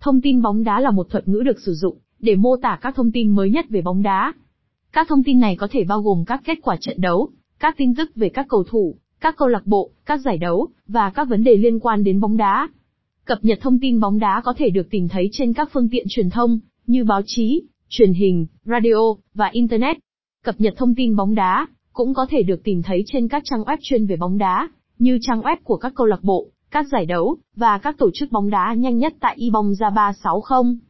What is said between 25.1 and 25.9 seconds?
trang web của